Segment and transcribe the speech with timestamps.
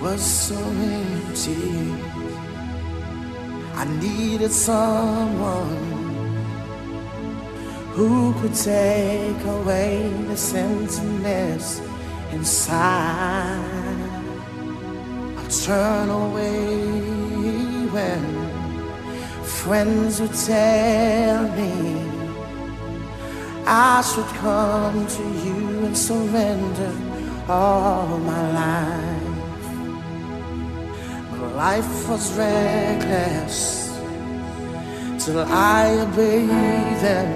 [0.00, 1.92] was so empty.
[3.74, 5.98] I needed someone
[7.94, 11.80] who could take away the emptiness
[12.32, 13.58] inside.
[15.36, 16.88] I'll turn away
[17.94, 18.22] when
[19.44, 22.18] friends would tell me
[23.66, 26.92] I should come to you and surrender
[27.48, 29.17] all my life.
[31.58, 33.88] Life was reckless
[35.18, 37.32] till I obeyed them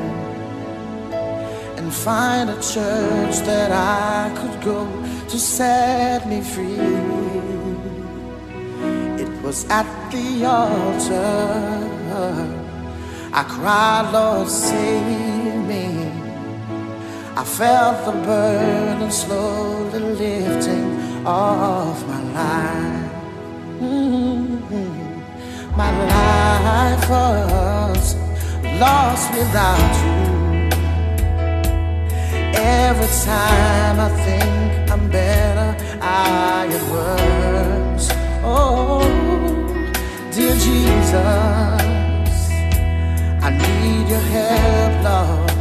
[1.76, 4.86] and find a church that I could go
[5.28, 6.78] to set me free.
[9.24, 11.72] It was at the altar
[13.34, 15.86] I cried, Lord, save me.
[17.34, 23.01] I felt the burden slowly lifting off my life.
[25.76, 28.14] My life was
[28.78, 30.18] lost without you.
[32.54, 38.08] Every time I think I'm better, I get worse.
[38.44, 39.02] Oh,
[40.30, 41.14] dear Jesus,
[43.46, 45.52] I need your help, Lord.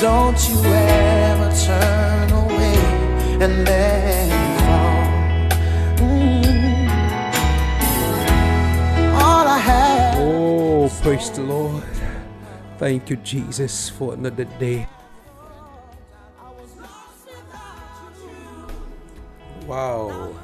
[0.00, 2.78] Don't you ever turn away
[3.42, 4.35] and let
[11.06, 11.84] praise the Lord.
[12.78, 14.88] Thank you, Jesus, for another day.
[19.68, 20.34] Wow.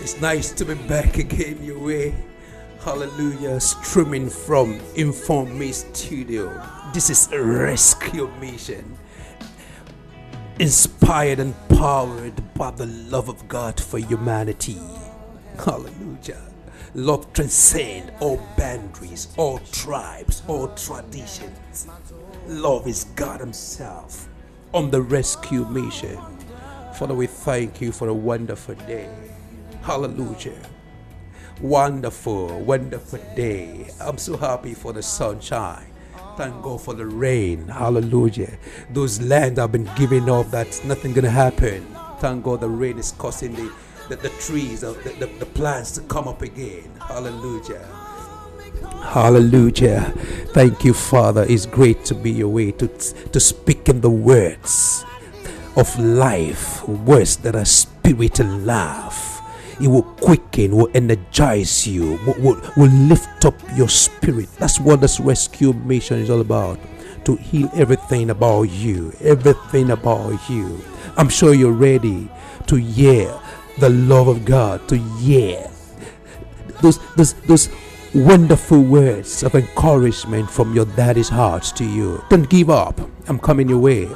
[0.00, 2.12] It's nice to be back again your way.
[2.80, 3.60] Hallelujah.
[3.60, 6.60] Streaming from Inform Me Studio.
[6.92, 8.98] This is a rescue mission.
[10.58, 14.80] Inspired and powered by the love of God for humanity.
[15.56, 16.47] Hallelujah.
[16.94, 21.88] Love transcends all boundaries, all tribes, all traditions.
[22.46, 24.28] Love is God Himself
[24.72, 26.18] on the rescue mission.
[26.94, 29.08] Father, we thank you for a wonderful day.
[29.82, 30.58] Hallelujah.
[31.60, 33.90] Wonderful, wonderful day.
[34.00, 35.86] I'm so happy for the sunshine.
[36.36, 37.68] Thank God for the rain.
[37.68, 38.58] Hallelujah.
[38.90, 41.86] Those lands have been giving up that's nothing gonna happen.
[42.20, 43.72] Thank God the rain is causing the,
[44.08, 46.90] the, the trees, the, the, the plants to come up again.
[47.00, 47.86] Hallelujah.
[49.02, 50.12] Hallelujah.
[50.52, 51.44] Thank you, Father.
[51.48, 55.04] It's great to be your way to, to speak in the words
[55.76, 59.40] of life, words that are spirit and life.
[59.80, 64.48] It will quicken, will energize you, will, will, will lift up your spirit.
[64.58, 66.80] That's what this rescue mission is all about.
[67.26, 70.82] To heal everything about you, everything about you.
[71.16, 72.28] I'm sure you're ready
[72.66, 73.38] to hear
[73.80, 75.68] the love of God, to hear
[76.82, 77.70] those those those
[78.14, 82.22] wonderful words of encouragement from your daddy's heart to you.
[82.30, 83.00] Don't give up.
[83.28, 84.08] I'm coming your way.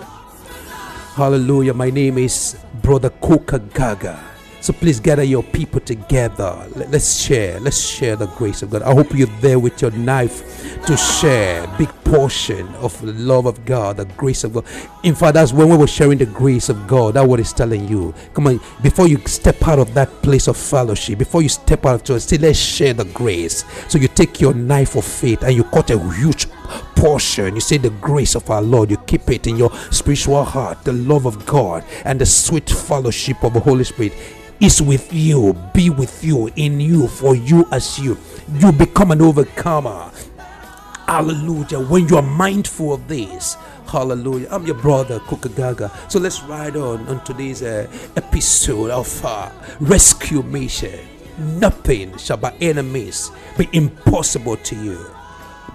[1.15, 1.75] Hallelujah.
[1.75, 4.19] My name is Brother Koka Gaga.
[4.61, 6.57] So please gather your people together.
[6.77, 7.61] Let- Let's share.
[7.61, 8.83] Let's share the grace of God.
[8.83, 13.65] I hope you're there with your knife to share big portion of the love of
[13.65, 14.65] God, the grace of God.
[15.05, 17.15] In fact, that's when we were sharing the grace of God.
[17.15, 18.13] That's what it's telling you.
[18.35, 22.05] Come on, before you step out of that place of fellowship, before you step out
[22.05, 23.65] church, say, let's share the grace.
[23.89, 26.49] So you take your knife of faith and you cut a huge
[26.97, 27.55] portion.
[27.55, 28.91] You say the grace of our Lord.
[28.91, 33.43] You keep it in your spiritual heart, the love of God, and the sweet fellowship
[33.45, 34.15] of the Holy Spirit
[34.61, 38.17] is with you, be with you, in you, for you as you.
[38.55, 40.13] You become an overcomer.
[41.07, 41.81] Hallelujah.
[41.81, 44.49] When you are mindful of this, hallelujah.
[44.51, 45.91] I'm your brother, Kukagaga.
[46.11, 47.87] So let's ride on on today's uh,
[48.17, 50.99] episode of uh, Rescue Mission.
[51.39, 55.07] Nothing shall by enemies be impossible to you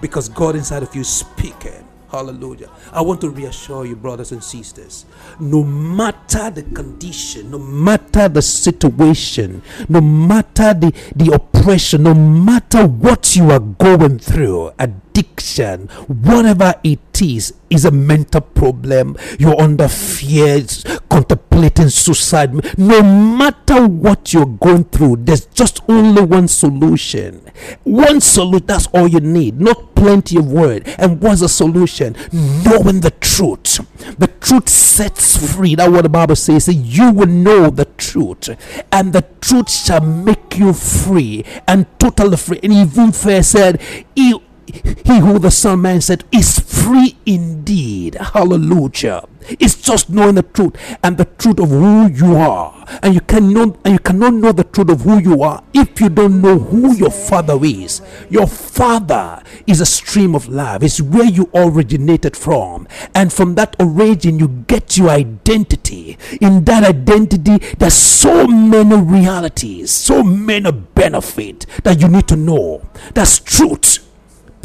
[0.00, 1.84] because God inside of you is speaking.
[2.10, 2.70] Hallelujah.
[2.90, 5.04] I want to reassure you, brothers and sisters,
[5.38, 9.60] no matter the condition, no matter the situation,
[9.90, 14.72] no matter the, the oppression, no matter what you are going through,
[15.18, 23.86] addiction, whatever it is, is a mental problem, you're under fears, contemplating suicide, no matter
[23.86, 27.40] what you're going through, there's just only one solution.
[27.84, 30.88] One solution, that's all you need, not plenty of word.
[30.98, 32.16] And what's the solution?
[32.32, 33.80] Knowing the truth.
[34.18, 35.74] The truth sets free.
[35.74, 36.64] That's what the Bible says.
[36.64, 38.48] Say, You will know the truth,
[38.92, 42.60] and the truth shall make you free and totally free.
[42.62, 43.80] And even first said,
[45.04, 48.14] he who the Son Man said is free indeed.
[48.14, 49.24] Hallelujah.
[49.58, 53.78] It's just knowing the truth and the truth of who you are and you cannot
[53.84, 56.94] and you cannot know the truth of who you are if you don't know who
[56.94, 58.02] your father is.
[58.28, 60.82] Your father is a stream of life.
[60.82, 62.86] It's where you originated from.
[63.14, 66.18] And from that origin you get your identity.
[66.40, 72.86] In that identity there's so many realities, so many benefit that you need to know.
[73.14, 74.07] That's truth.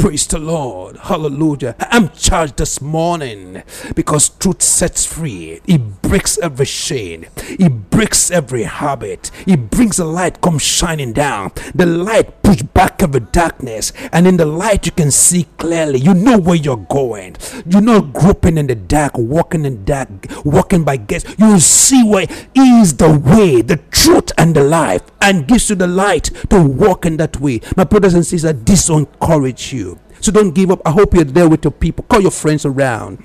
[0.03, 0.97] Praise the Lord.
[0.97, 1.77] Hallelujah.
[1.79, 3.63] I'm charged this morning
[3.95, 5.61] because truth sets free.
[5.65, 7.27] It breaks every chain.
[7.37, 9.31] It breaks every habit.
[9.47, 11.53] It brings the light come shining down.
[11.73, 13.93] The light push back every darkness.
[14.11, 15.99] And in the light you can see clearly.
[15.99, 17.37] You know where you're going.
[17.65, 20.09] You're not groping in the dark, walking in dark,
[20.43, 21.23] walking by guess.
[21.39, 25.87] You see where is the way, the truth and the life and gives you the
[25.87, 27.61] light to walk in that way.
[27.77, 29.92] My brothers and sisters, this encourage you.
[30.23, 30.81] So don't give up.
[30.85, 32.05] I hope you're there with your people.
[32.05, 33.21] Call your friends around.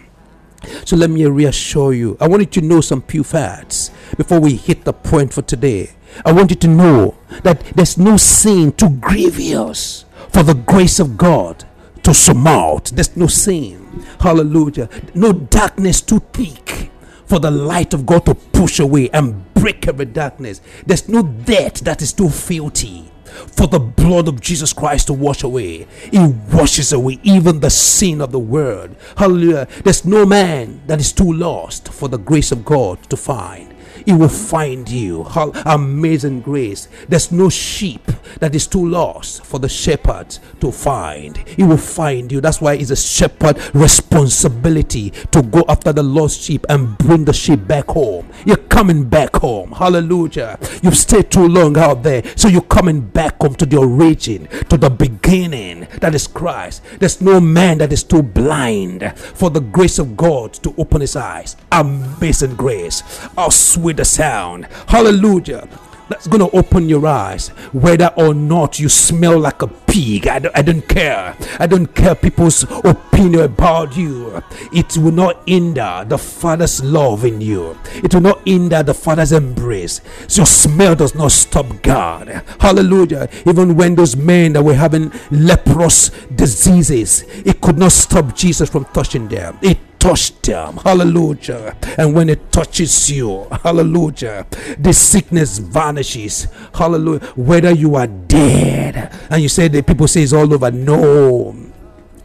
[0.85, 2.17] So let me reassure you.
[2.21, 5.91] I want you to know some few facts before we hit the point for today.
[6.25, 11.17] I want you to know that there's no sin too grievous for the grace of
[11.17, 11.65] God
[12.03, 12.87] to surmount.
[12.97, 14.05] There's no sin.
[14.19, 14.89] Hallelujah.
[15.15, 16.91] No darkness too thick
[17.27, 20.61] for the light of God to push away and break every darkness.
[20.85, 25.43] There's no death that is too filthy for the blood of Jesus Christ to wash
[25.43, 25.87] away.
[26.13, 28.97] It washes away even the sin of the world.
[29.17, 29.69] Hallelujah.
[29.85, 33.75] There's no man that is too lost for the grace of God to find.
[34.09, 35.25] He will find you.
[35.25, 36.89] How amazing grace.
[37.11, 38.01] There's no sheep
[38.41, 41.37] that is too lost for the shepherd to find.
[41.47, 42.41] He will find you.
[42.41, 47.35] That's why it's a shepherd responsibility to go after the lost sheep and bring the
[47.35, 48.27] sheep back home.
[48.47, 49.73] You're coming back home.
[49.73, 50.59] Hallelujah.
[50.83, 52.23] You've stayed too long out there.
[52.35, 55.87] So you're coming back home to the origin, to the beginning.
[56.01, 56.83] That is Christ.
[56.99, 61.15] There's no man that is too blind for the grace of God to open his
[61.15, 61.59] eyes.
[61.71, 63.03] Amazing grace.
[63.37, 64.67] How sweet the sound.
[64.87, 65.69] Hallelujah.
[66.09, 67.49] That's going to open your eyes.
[67.73, 71.37] Whether or not you smell like a pig I don't, I don't care.
[71.59, 74.43] I don't care people's opinion about you.
[74.73, 77.77] It will not hinder the father's love in you.
[77.97, 80.01] It will not hinder the father's embrace.
[80.29, 82.43] So your smell does not stop god.
[82.61, 83.29] Hallelujah.
[83.47, 88.85] Even when those men that were having leprous diseases it could not stop jesus from
[88.87, 89.59] touching them.
[89.61, 90.77] It touch them.
[90.79, 91.77] Hallelujah.
[91.97, 94.47] And when it touches you, hallelujah,
[94.79, 96.49] the sickness vanishes.
[96.75, 97.21] Hallelujah.
[97.37, 100.71] Whether you are dead and you say that people say it's all over.
[100.71, 101.55] No,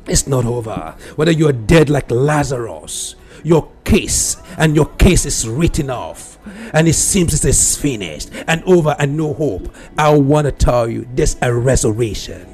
[0.06, 0.96] it's not over.
[1.16, 6.38] Whether you are dead like Lazarus, your case and your case is written off
[6.74, 9.74] and it seems it is finished and over and no hope.
[9.98, 12.53] I want to tell you there's a resurrection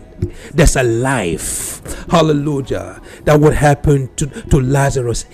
[0.53, 5.25] there's a life hallelujah that would happen to, to lazarus.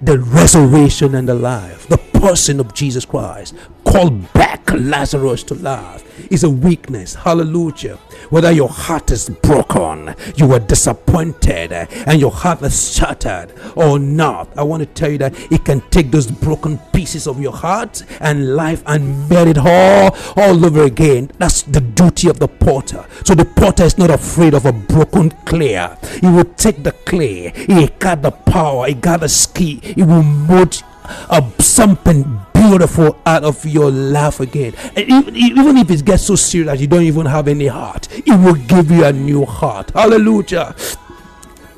[0.00, 3.54] The resurrection and the life the person of jesus christ
[3.92, 6.02] called back lazarus to life
[6.32, 7.14] is a weakness.
[7.14, 7.96] Hallelujah.
[8.30, 14.48] Whether your heart is broken you were disappointed and your heart is shattered or not
[14.56, 18.02] i want to tell you that it can take those broken pieces of your heart
[18.20, 21.30] and life and mend it all all over again.
[21.38, 23.04] That's the duty of the potter.
[23.24, 25.86] So the potter is not afraid of a broken clay.
[26.20, 27.52] He will take the clay.
[27.54, 28.86] He got the power.
[28.86, 34.74] He got the ski he will mold uh, something beautiful out of your life again.
[34.96, 38.08] And even, even if it gets so serious that you don't even have any heart,
[38.10, 39.90] it will give you a new heart.
[39.90, 40.74] Hallelujah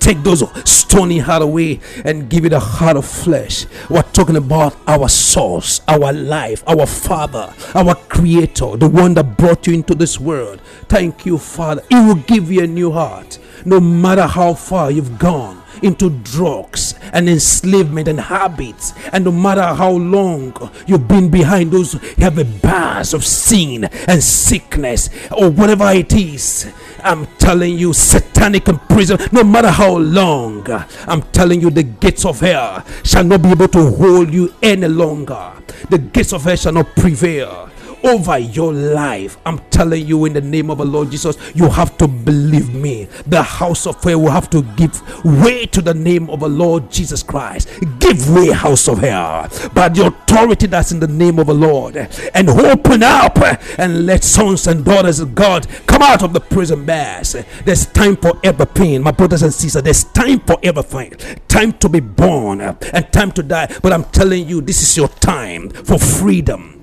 [0.04, 3.64] take those stony heart away and give it a heart of flesh.
[3.88, 9.66] We're talking about our source, our life, our Father, our Creator, the one that brought
[9.66, 10.60] you into this world.
[10.90, 11.80] Thank you, Father.
[11.90, 16.94] It will give you a new heart, no matter how far you've gone into drugs
[17.12, 18.92] and enslavement and habits.
[19.12, 25.10] And no matter how long you've been behind those heavy bars of sin and sickness
[25.30, 30.66] or whatever it is, I'm telling you, satanic prison, no matter how long,
[31.06, 34.88] I'm telling you, the gates of hell shall not be able to hold you any
[34.88, 35.52] longer.
[35.90, 37.68] The gates of hell shall not prevail
[38.04, 39.38] over your life.
[39.46, 43.08] I'm telling you, in the name of the Lord Jesus, you have to believe me.
[43.26, 46.90] The house of prayer will have to give way to the name of the Lord
[46.90, 47.68] Jesus Christ.
[47.98, 51.96] Give way, house of hell, by the authority that's in the name of the Lord,
[51.96, 53.38] and open up
[53.78, 57.36] and let sons and daughters of God come out of the prison bars.
[57.64, 59.82] There's time for everything, my brothers and sisters.
[59.82, 61.14] There's time for everything.
[61.48, 63.74] Time to be born and time to die.
[63.82, 66.73] But I'm telling you, this is your time for freedom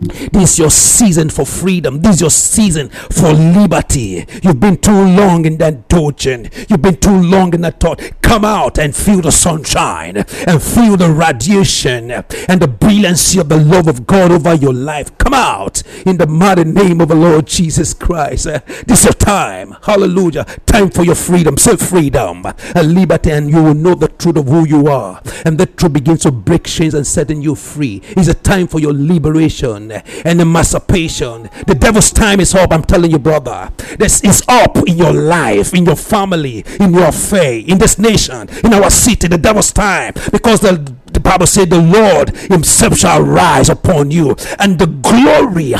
[0.00, 2.02] This is your season for freedom.
[2.02, 4.26] This is your season for liberty.
[4.42, 6.50] You've been too long in that dungeon.
[6.68, 8.00] You've been too long in that thought.
[8.22, 13.56] Come out and feel the sunshine and feel the radiation and the brilliancy of the
[13.56, 15.16] love of God over your life.
[15.18, 18.44] Come out in the mighty name of the Lord Jesus Christ.
[18.86, 19.74] This is your time.
[19.82, 20.44] Hallelujah.
[20.66, 21.56] Time for your freedom.
[21.56, 25.20] Say freedom and liberty, and you will know the truth of who you are.
[25.44, 28.02] And that truth begins to break chains and setting you free.
[28.10, 31.50] It's a time for your liberation and emancipation.
[31.66, 32.72] The devil's time is up.
[32.72, 33.70] I'm telling you, brother.
[33.98, 38.48] This is up in your life, in your family, in your faith, in this nation,
[38.64, 39.28] in our city.
[39.28, 44.36] The devil's time because the the Bible said the Lord himself shall rise upon you
[44.60, 45.74] and the glory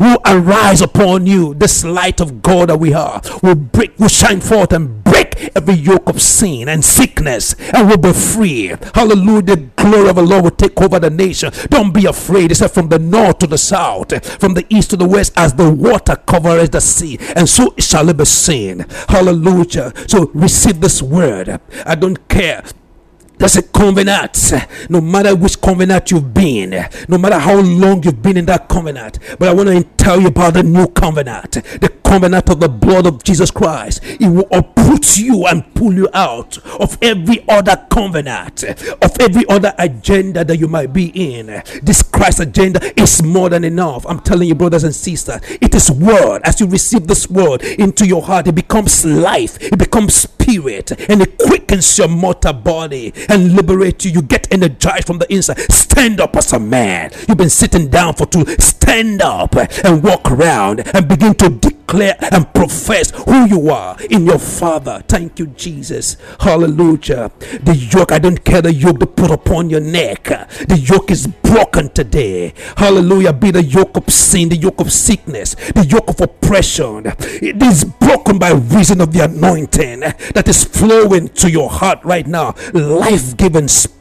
[0.00, 1.54] will arise upon you.
[1.54, 5.74] This light of God that we are will break will shine forth and break every
[5.74, 8.74] yoke of sin and sickness and will be free.
[8.92, 9.42] Hallelujah.
[9.42, 11.52] The glory of the Lord will take over the nation.
[11.68, 12.50] Don't be afraid.
[12.50, 15.54] He said from the north to the south from the east to the west as
[15.54, 18.84] the water covers the sea and so shall it be seen.
[19.08, 19.92] Hallelujah.
[20.08, 21.60] So receive this word.
[21.86, 22.64] I don't care
[23.38, 24.52] that's a covenant.
[24.88, 29.18] No matter which covenant you've been, no matter how long you've been in that covenant.
[29.38, 33.06] But I want to tell you about the new covenant, the covenant of the blood
[33.06, 34.00] of Jesus Christ.
[34.04, 39.74] It will uproot you and pull you out of every other covenant, of every other
[39.78, 41.62] agenda that you might be in.
[41.82, 44.06] This Christ agenda is more than enough.
[44.06, 46.42] I'm telling you, brothers and sisters, it is word.
[46.44, 51.22] As you receive this word into your heart, it becomes life, it becomes spirit, and
[51.22, 54.12] it quickens your mortal body and liberates you.
[54.12, 55.58] You get energized from the inside.
[55.72, 57.10] Stand up as a man.
[57.28, 58.44] You've been sitting down for too.
[58.58, 61.50] Stand up and walk around and begin to
[61.86, 65.02] declare and profess who you are in your Father.
[65.06, 66.16] Thank you, Jesus.
[66.40, 67.30] Hallelujah.
[67.62, 70.24] The yoke, I don't care the yoke to put upon your neck.
[70.24, 72.54] The yoke is broken today.
[72.76, 73.32] Hallelujah.
[73.32, 77.06] Be the yoke of sin, the yoke of sickness, the yoke of oppression.
[77.06, 82.26] It is broken by reason of the anointing that is flowing to your heart right
[82.26, 82.54] now.
[82.72, 83.93] Life giving spirit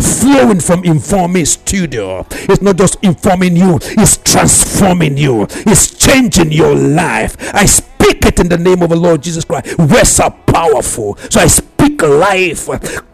[0.00, 2.24] flowing from Informing Studio.
[2.30, 7.36] It's not just informing you, it's transforming you, it's changing your life.
[7.54, 9.78] I speak it in the name of the Lord Jesus Christ.
[9.78, 11.16] Words are powerful.
[11.28, 12.68] So I speak life,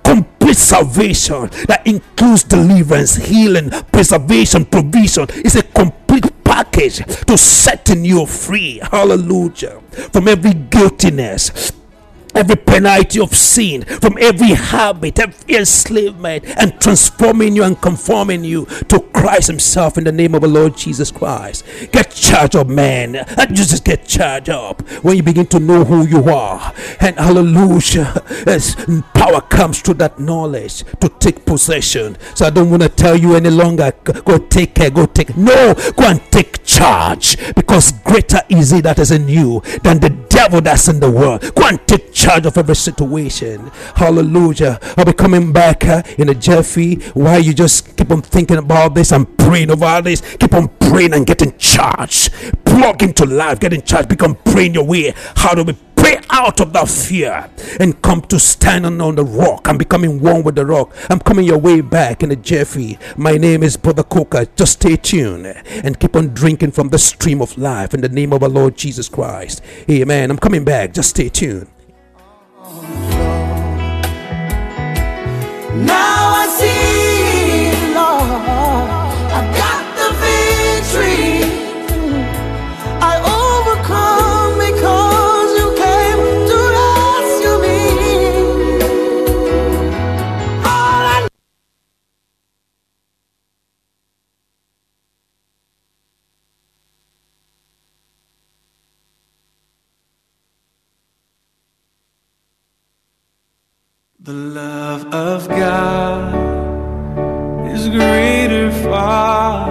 [0.04, 5.26] complete salvation that includes deliverance, healing, preservation, provision.
[5.30, 8.80] It's a complete package to setting you free.
[8.82, 9.80] Hallelujah.
[10.12, 11.72] From every guiltiness
[12.38, 18.64] every penalty of sin, from every habit, every enslavement, and transforming you and conforming you
[18.88, 21.64] to Christ Himself in the name of the Lord Jesus Christ.
[21.90, 26.06] Get charge of man, and just get charge up when you begin to know who
[26.06, 26.72] you are.
[27.00, 28.76] And hallelujah, as
[29.14, 32.16] power comes through that knowledge to take possession.
[32.36, 35.36] So I don't want to tell you any longer, go take care, go take.
[35.36, 40.10] No, go and take charge because greater is He that is in you than the
[40.38, 41.40] devil that's in the world.
[41.56, 43.72] Go and take charge of every situation.
[43.96, 44.78] Hallelujah.
[44.96, 48.94] I'll be coming back uh, in a jiffy Why you just keep on thinking about
[48.94, 50.20] this and praying over this.
[50.36, 52.32] Keep on praying and getting charged.
[52.64, 55.12] Plug into life, get in charge, become praying your way.
[55.34, 55.72] How do we
[56.08, 57.50] pray out of that fear
[57.80, 59.68] and come to standing on the rock.
[59.68, 60.94] I'm becoming one with the rock.
[61.10, 62.98] I'm coming your way back in a jiffy.
[63.16, 64.48] My name is Brother Coca.
[64.56, 68.32] Just stay tuned and keep on drinking from the stream of life in the name
[68.32, 69.62] of our Lord Jesus Christ.
[69.90, 70.30] Amen.
[70.30, 70.94] I'm coming back.
[70.94, 71.68] Just stay tuned.
[75.74, 76.07] Now
[104.28, 106.34] The love of God
[107.74, 109.70] is greater far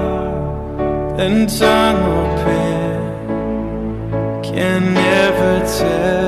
[1.15, 6.26] than tongue or pen can never tell.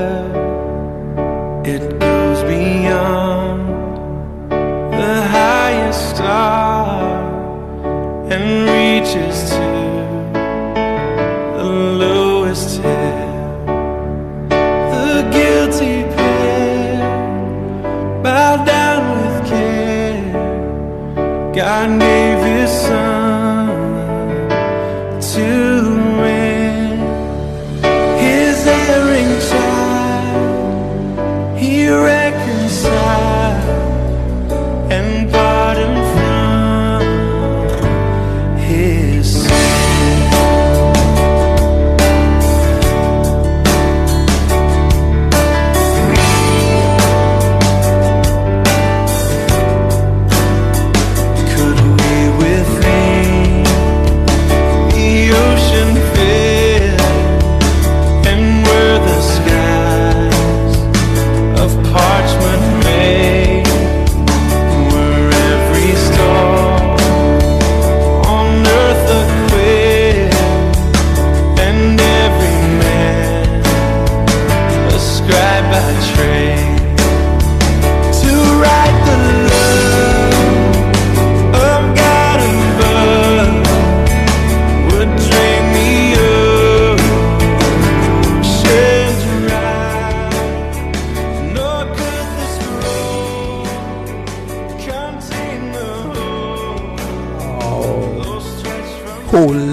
[21.79, 21.99] Care.
[21.99, 22.08] God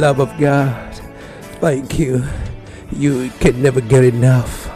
[0.07, 0.95] love of God,
[1.59, 2.23] thank you.
[2.93, 4.71] You can never get enough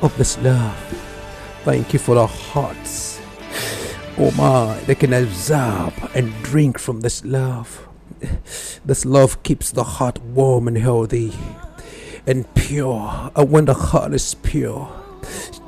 [0.00, 0.76] of this love.
[1.64, 3.20] Thank you for our hearts.
[4.16, 7.88] Oh my, they can absorb and drink from this love.
[8.84, 11.32] This love keeps the heart warm and healthy
[12.24, 13.32] and pure.
[13.34, 14.88] And when the heart is pure,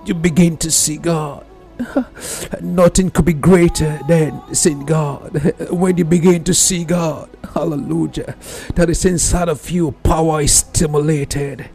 [0.05, 1.46] you begin to see God.
[2.61, 5.55] Nothing could be greater than seeing God.
[5.71, 8.37] When you begin to see God, hallelujah,
[8.75, 11.69] that is inside of you, power is stimulated.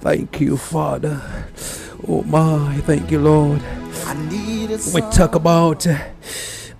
[0.00, 1.20] Thank you, Father.
[2.06, 3.62] Oh my, thank you, Lord.
[4.92, 5.86] We talk about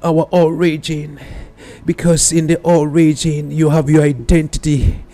[0.02, 1.19] our origin
[1.87, 5.04] because in the origin you have your identity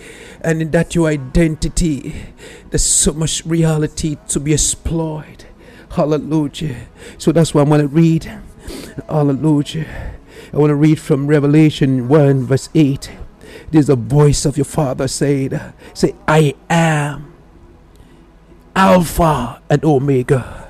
[0.40, 2.14] and in that your identity
[2.70, 5.44] there's so much reality to be explored
[5.90, 6.86] hallelujah
[7.18, 8.24] so that's why i'm going to read
[9.08, 9.86] hallelujah
[10.52, 13.10] i want to read from revelation 1 verse 8
[13.70, 15.58] there's a voice of your father saying
[15.94, 17.32] say i am
[18.74, 20.60] alpha and omega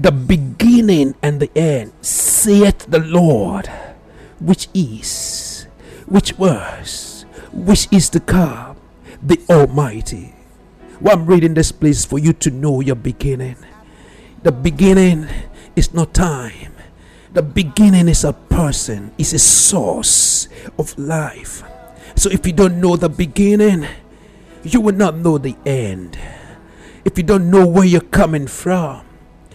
[0.00, 3.66] the beginning and the end, saith the Lord,
[4.38, 5.66] which is,
[6.06, 8.76] which was, which is to come,
[9.22, 10.34] the Almighty.
[11.00, 13.56] Well, I'm reading this place for you to know your beginning.
[14.42, 15.28] The beginning
[15.76, 16.72] is not time.
[17.32, 20.48] The beginning is a person, is a source
[20.78, 21.62] of life.
[22.16, 23.86] So if you don't know the beginning,
[24.62, 26.18] you will not know the end.
[27.04, 29.04] If you don't know where you're coming from,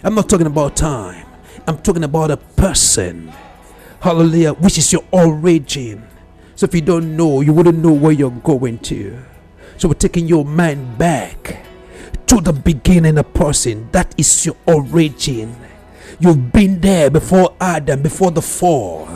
[0.04, 1.26] I'm not talking about time.
[1.66, 3.34] I'm talking about a person.
[4.02, 4.54] Hallelujah.
[4.54, 6.08] Which is your origin.
[6.56, 9.18] So if you don't know, you wouldn't know where you're going to.
[9.78, 11.66] So we're taking your mind back
[12.28, 13.90] to the beginning of person.
[13.92, 15.56] That is your origin.
[16.20, 19.10] You've been there before Adam, before the fall,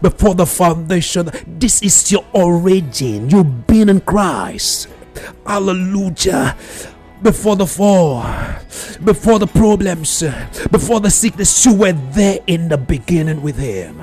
[0.00, 1.30] before the foundation.
[1.46, 3.30] This is your origin.
[3.30, 4.88] You've been in Christ.
[5.46, 6.56] Hallelujah
[7.22, 8.22] before the fall,
[9.02, 10.22] before the problems,
[10.70, 14.00] before the sickness, you were there in the beginning with Him.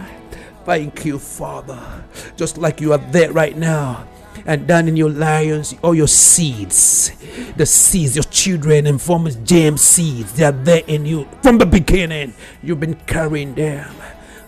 [0.65, 2.05] Thank you, Father.
[2.35, 4.07] Just like you are there right now.
[4.45, 7.11] And down in your lions, all your seeds,
[7.55, 11.65] the seeds, your children and former James seeds, they are there in you from the
[11.65, 12.33] beginning.
[12.61, 13.95] You've been carrying them.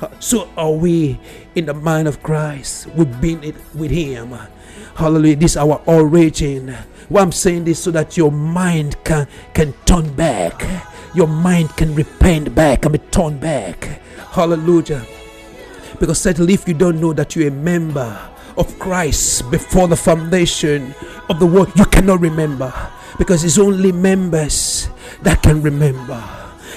[0.01, 1.19] Uh, so are we
[1.55, 2.87] in the mind of Christ.
[2.87, 4.37] We've been it with Him.
[4.95, 5.37] Hallelujah.
[5.37, 6.75] This is our origin.
[7.09, 10.63] Why I'm saying this so that your mind can can turn back.
[11.15, 14.01] Your mind can repent back and be turned back.
[14.31, 15.05] Hallelujah.
[15.99, 18.19] Because certainly if you don't know that you're a member
[18.57, 20.95] of Christ before the foundation
[21.29, 22.73] of the world, you cannot remember.
[23.17, 24.89] Because it's only members
[25.21, 26.21] that can remember.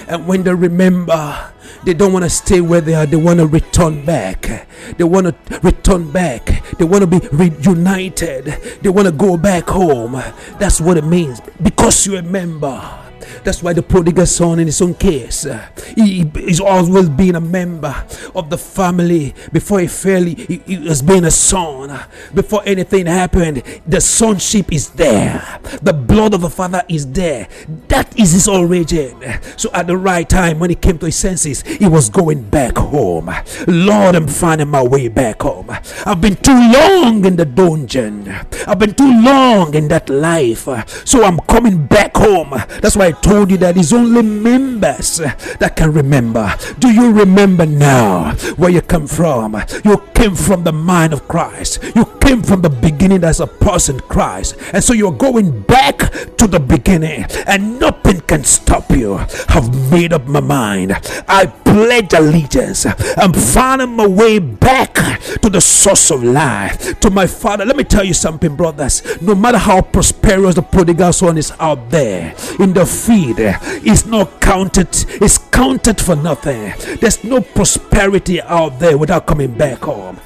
[0.07, 1.51] And when they remember,
[1.83, 3.05] they don't want to stay where they are.
[3.05, 4.67] They want to return back.
[4.97, 6.63] They want to return back.
[6.77, 8.45] They want to be reunited.
[8.81, 10.13] They want to go back home.
[10.57, 11.41] That's what it means.
[11.61, 13.08] Because you remember.
[13.43, 17.41] That's why the prodigal son, in his own case, uh, he is always being a
[17.41, 19.33] member of the family.
[19.51, 21.99] Before he fell, he, he was being a son.
[22.33, 25.59] Before anything happened, the sonship is there.
[25.81, 27.47] The blood of the father is there.
[27.87, 29.39] That is his origin.
[29.57, 32.77] So at the right time, when he came to his senses, he was going back
[32.77, 33.31] home.
[33.67, 35.69] Lord, I'm finding my way back home.
[36.05, 38.29] I've been too long in the dungeon.
[38.67, 40.67] I've been too long in that life.
[41.05, 42.51] So I'm coming back home.
[42.81, 46.53] That's why told you that it's only members that can remember.
[46.79, 49.61] Do you remember now where you come from?
[49.83, 51.83] You came from the mind of Christ.
[51.95, 54.55] You came from the beginning as a person, Christ.
[54.73, 59.15] And so you're going back to the beginning, and nothing can stop you.
[59.49, 60.93] I've made up my mind.
[61.27, 62.85] I pledge allegiance.
[63.17, 64.93] I'm finding my way back
[65.41, 67.65] to the source of life, to my Father.
[67.65, 69.21] Let me tell you something, brothers.
[69.21, 74.41] No matter how prosperous the prodigal son is out there in the field, it's not
[74.41, 74.89] counted,
[75.21, 76.73] it's counted for nothing.
[76.99, 80.19] There's no prosperity out there without coming back home.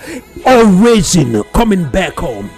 [0.46, 2.50] Origin coming back home.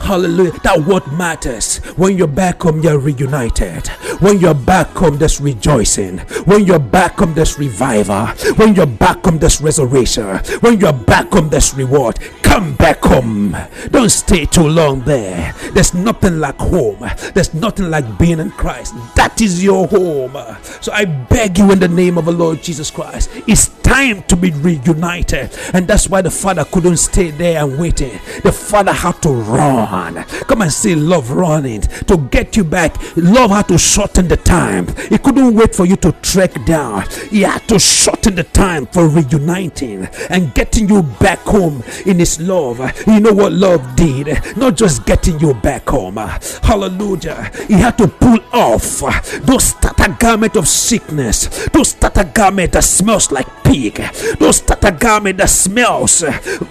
[0.00, 0.52] Hallelujah.
[0.62, 1.78] That what matters.
[1.96, 3.88] When you're back home, you're reunited.
[4.20, 6.18] When you're back home, there's rejoicing.
[6.44, 8.26] When you're back home, there's revival.
[8.56, 10.38] When you're back home, there's resurrection.
[10.60, 12.18] When you're back home, there's reward.
[12.54, 13.56] Come back home.
[13.90, 15.52] Don't stay too long there.
[15.72, 17.04] There's nothing like home.
[17.34, 18.94] There's nothing like being in Christ.
[19.16, 20.36] That is your home.
[20.80, 23.28] So I beg you in the name of the Lord Jesus Christ.
[23.48, 25.50] It's time to be reunited.
[25.72, 28.20] And that's why the father couldn't stay there and waiting.
[28.44, 30.22] The father had to run.
[30.24, 32.94] Come and see love running to get you back.
[33.16, 34.86] Love had to shorten the time.
[35.08, 37.04] He couldn't wait for you to trek down.
[37.30, 42.43] He had to shorten the time for reuniting and getting you back home in his
[42.46, 42.78] love.
[43.06, 44.56] You know what love did?
[44.56, 46.16] Not just getting you back home.
[46.16, 47.50] Hallelujah.
[47.66, 49.00] He had to pull off
[49.40, 53.96] those starter garment of sickness, those starter garment that smells like pig,
[54.38, 56.22] those starter garment that smells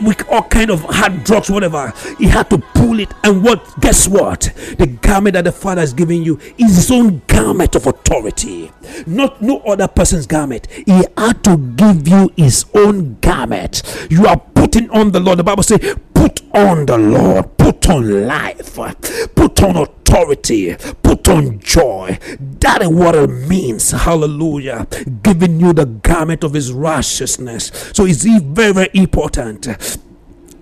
[0.02, 1.94] with all kind of hard drugs, whatever.
[2.18, 3.80] He had to pull it, and what?
[3.80, 4.42] Guess what?
[4.78, 8.72] The garment that the Father has given you is His own garment of authority,
[9.06, 10.68] not no other person's garment.
[10.72, 13.84] He had to give you His own garment.
[14.10, 15.40] You are putting on the Lord.
[15.40, 15.80] The Bible says,
[16.14, 17.58] "Put on the Lord.
[17.58, 18.80] Put on life.
[19.36, 20.76] Put on authority.
[21.04, 22.18] Put on joy."
[22.62, 23.92] That is what it means.
[23.92, 24.88] Hallelujah.
[25.22, 27.72] Giving you the garment of His righteousness.
[27.92, 29.68] So it's very very important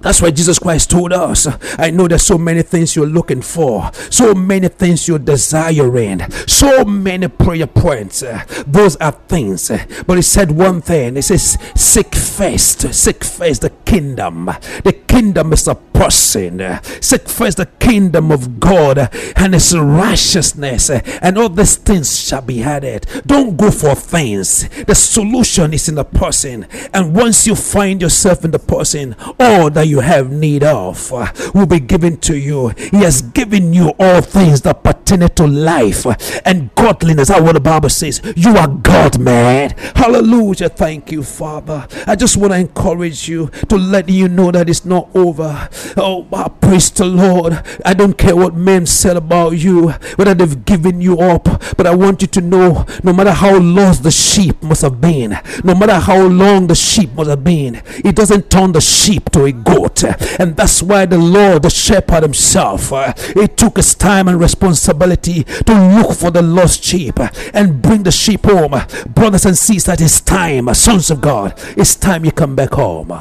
[0.02, 3.92] that's why Jesus Christ told us, I know there's so many things you're looking for,
[4.10, 8.24] so many things you're desiring, so many prayer points.
[8.66, 9.72] Those are things.
[10.06, 11.16] But he said one thing.
[11.16, 14.46] He says, Seek first, seek first the kingdom.
[14.84, 16.80] The kingdom is a person.
[17.00, 22.64] Seek first the kingdom of God and his righteousness, and all these things shall be
[22.64, 23.06] added.
[23.26, 24.68] Don't go for things.
[24.86, 26.66] The solution is in the person.
[26.94, 31.32] And once you find yourself in the person, all that you have need of uh,
[31.54, 32.70] will be given to you.
[32.70, 36.06] He has given you all things that pertain to life
[36.46, 37.28] and godliness.
[37.28, 38.22] That's what the Bible says.
[38.36, 39.76] You are God, man.
[39.96, 40.70] Hallelujah.
[40.70, 41.88] Thank you, Father.
[42.08, 45.70] I just want to encourage you to let you know that it's not over.
[45.98, 46.26] Oh,
[46.62, 47.62] praise the Lord.
[47.86, 51.44] I don't care what men said about you, whether they've given you up,
[51.76, 55.38] but I want you to know no matter how lost the sheep must have been,
[55.64, 59.46] no matter how long the sheep must have been, it doesn't turn the sheep to
[59.46, 60.04] a goat.
[60.40, 65.44] And that's why the Lord, the shepherd himself, uh, he took his time and responsibility
[65.44, 67.20] to look for the lost sheep
[67.54, 68.82] and bring the sheep home.
[69.14, 73.12] Brothers and sisters, it's time, sons of God, it's time you come back home.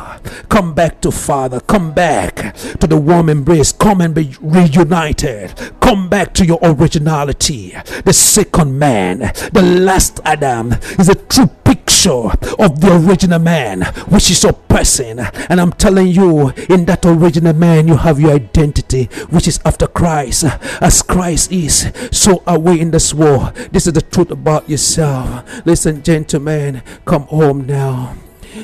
[0.49, 1.61] Come back to Father.
[1.61, 3.73] Come back to the warm embrace.
[3.73, 5.55] Come and be reunited.
[5.81, 7.75] Come back to your originality.
[8.05, 9.19] The second man,
[9.53, 15.19] the last Adam, is a true picture of the original man, which is your person.
[15.19, 19.87] And I'm telling you, in that original man, you have your identity, which is after
[19.87, 20.45] Christ.
[20.81, 23.53] As Christ is, so are we in this war.
[23.71, 25.45] This is the truth about yourself.
[25.67, 28.17] Listen, gentlemen, come home now.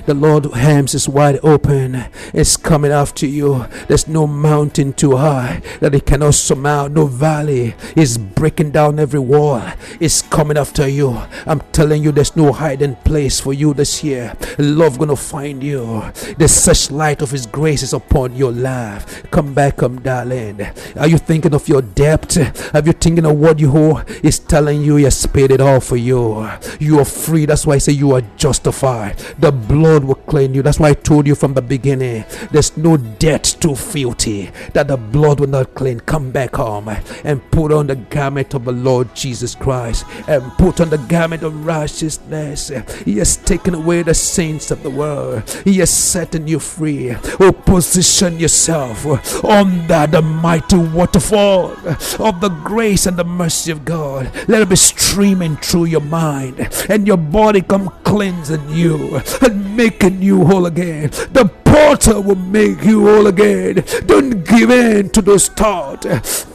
[0.06, 2.06] The Lord hands is wide open.
[2.34, 3.66] It's coming after you.
[3.86, 6.94] There's no mountain too high that it cannot surmount.
[6.94, 9.62] No valley is breaking down every wall.
[10.00, 11.22] It's coming after you.
[11.46, 14.36] I'm telling you, there's no hiding place for you this year.
[14.58, 16.02] Love gonna find you.
[16.38, 19.30] The such light of His grace is upon your life.
[19.30, 20.66] Come back, come, darling.
[20.98, 22.36] Are you thinking of your debt?
[22.74, 24.02] Are you thinking of what you owe?
[24.22, 26.48] It's telling you, He has paid it all for you.
[26.80, 27.46] You are free.
[27.46, 29.18] That's why I say you are justified.
[29.38, 30.62] The blood will clean you.
[30.62, 34.96] That's why I told you from the beginning there's no debt too filthy that the
[34.96, 36.00] blood will not clean.
[36.00, 36.88] Come back home
[37.24, 41.42] and put on the garment of the Lord Jesus Christ and put on the garment
[41.42, 42.72] of righteousness.
[43.04, 47.14] He has taken away the sins of the world, He has setting you free.
[47.38, 49.04] Oh, position yourself
[49.44, 51.72] under the mighty waterfall
[52.18, 54.32] of the grace and the mercy of God.
[54.48, 60.22] Let it be streaming through your mind and your body come cleansing you and making
[60.22, 61.10] you whole again.
[61.32, 63.84] The porter will make you whole again.
[64.06, 66.46] Don't give in to those thoughts.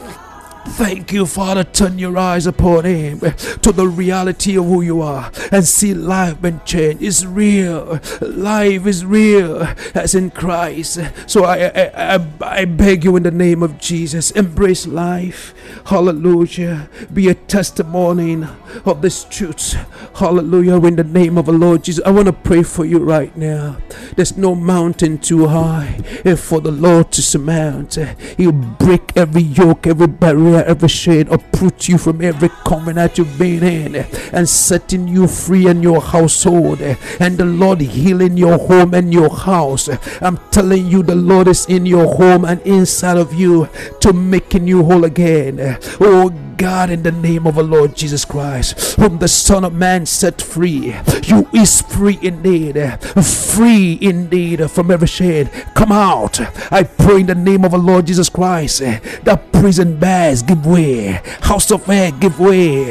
[0.64, 1.64] Thank you, Father.
[1.64, 5.92] Turn your eyes upon Him eh, to the reality of who you are and see
[5.92, 7.02] life been changed.
[7.02, 8.00] It's real.
[8.20, 11.00] Life is real as in Christ.
[11.26, 15.54] So I, I, I, I beg you in the name of Jesus, embrace life.
[15.86, 16.88] Hallelujah.
[17.12, 18.44] Be a testimony
[18.84, 19.74] of this truth.
[20.14, 20.82] Hallelujah.
[20.84, 22.04] In the name of the Lord Jesus.
[22.06, 23.78] I want to pray for you right now.
[24.16, 27.94] There's no mountain too high eh, for the Lord to surmount.
[28.36, 33.62] He'll break every yoke, every barrier every shade, uproot you from every covenant you've been
[33.62, 33.96] in,
[34.32, 39.30] and setting you free in your household, and the Lord healing your home and your
[39.30, 39.88] house.
[40.20, 43.68] I'm telling you, the Lord is in your home and inside of you
[44.00, 45.78] to making you whole again.
[46.00, 50.06] Oh God, in the name of the Lord Jesus Christ, whom the Son of Man
[50.06, 52.76] set free, you is free indeed,
[53.22, 55.50] free indeed from every shade.
[55.74, 56.40] Come out.
[56.72, 61.20] I pray in the name of the Lord Jesus Christ, that prison bars give way,
[61.40, 62.84] house of air give way.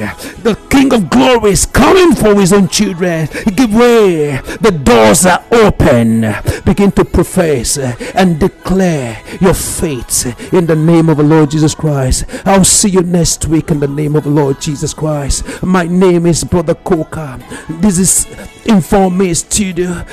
[0.43, 3.27] The King of glory is coming for his own children.
[3.55, 4.37] Give way.
[4.61, 6.33] The doors are open.
[6.65, 12.25] Begin to profess and declare your faith in the name of the Lord Jesus Christ.
[12.45, 15.61] I'll see you next week in the name of the Lord Jesus Christ.
[15.61, 17.39] My name is Brother Coca.
[17.69, 18.25] This is
[18.65, 20.05] Inform Me Studio.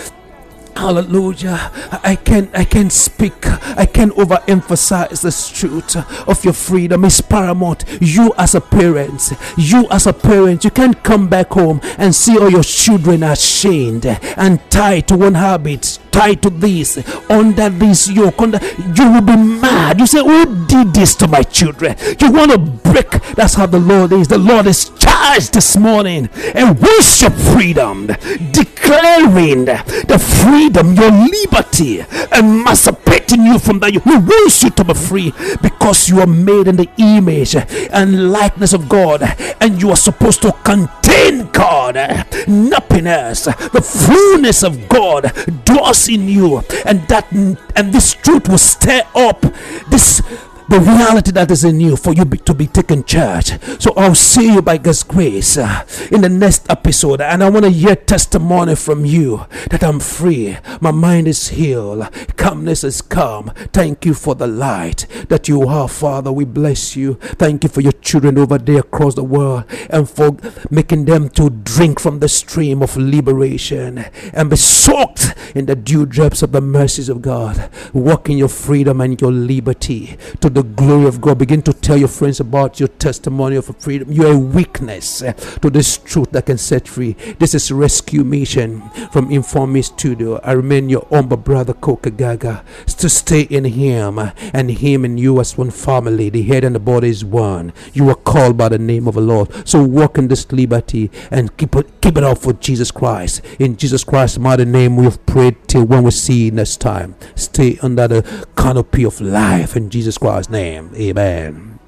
[0.79, 1.73] Hallelujah.
[2.05, 3.49] I can I can speak.
[3.77, 5.97] I can overemphasize this truth
[6.29, 7.85] of your freedom is paramount.
[8.01, 12.39] You as a parent, you as a parent, you can't come back home and see
[12.39, 16.97] all your children are chained and tied to one habit, tied to this,
[17.29, 18.41] under this yoke.
[18.41, 18.61] Under,
[18.95, 19.99] you will be mad.
[19.99, 21.97] You say, Who did this to my children?
[22.21, 23.11] You want to break.
[23.35, 24.29] That's how the Lord is.
[24.29, 28.07] The Lord is this morning and worship freedom,
[28.53, 33.93] declaring the freedom, your liberty, emancipating you from that.
[33.93, 38.73] He wants you to be free because you are made in the image and likeness
[38.73, 39.23] of God,
[39.61, 45.33] and you are supposed to contain God, happiness, the fullness of God
[45.65, 49.45] dwells in you, and that and this truth will stir up
[49.91, 50.23] this
[50.69, 53.59] the reality that is in you for you be, to be taken charge.
[53.81, 57.21] So I'll see you by God's grace uh, in the next episode.
[57.21, 60.59] And I want to hear testimony from you that I'm free.
[60.81, 62.09] My mind is healed.
[62.37, 63.51] Calmness is calm.
[63.73, 66.31] Thank you for the light that you are, Father.
[66.31, 67.15] We bless you.
[67.15, 70.37] Thank you for your children over there across the world and for
[70.71, 73.99] making them to drink from the stream of liberation
[74.33, 77.71] and be soaked in the dewdrops of the mercies of God.
[77.95, 81.39] Walk in your freedom and your liberty to the glory of God.
[81.39, 84.11] Begin to tell your friends about your testimony of freedom.
[84.11, 87.13] You're a witness uh, to this truth that can set free.
[87.39, 90.41] This is Rescue Mission from Inform Me Studio.
[90.43, 92.65] I remain your humble brother, Coca Gaga.
[92.87, 96.29] To stay in Him uh, and Him and you as one family.
[96.29, 97.73] The head and the body is one.
[97.93, 99.69] You are called by the name of the Lord.
[99.69, 103.45] So walk in this liberty and keep it, keep it up for Jesus Christ.
[103.59, 107.15] In Jesus Christ's mighty name, we have prayed till when we see next time.
[107.35, 110.91] Stay under the canopy of life in Jesus Christ's name.
[110.95, 111.79] Amen.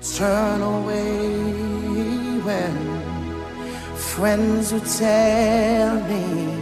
[0.00, 1.28] Turn away
[2.40, 6.56] when friends would tell me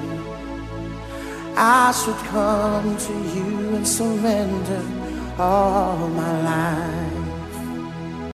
[1.56, 4.82] I should come to you and surrender
[5.38, 7.23] all my life.